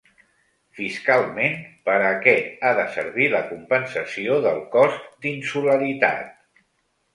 [0.77, 1.57] Fiscalment,
[1.89, 6.29] per a què ha de servir la compensació del cost d’insularitat?